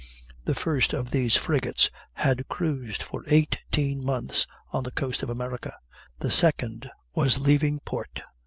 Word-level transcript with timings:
The 0.45 0.55
first 0.55 0.93
of 0.93 1.11
these 1.11 1.37
frigates 1.37 1.91
had 2.13 2.47
cruised 2.47 3.03
for 3.03 3.23
eighteen 3.27 4.03
months 4.03 4.47
on 4.71 4.83
the 4.83 4.89
coast 4.89 5.21
of 5.21 5.29
America; 5.29 5.77
the 6.17 6.31
second 6.31 6.89
was 7.13 7.37
leaving 7.37 7.81
port. 7.81 8.23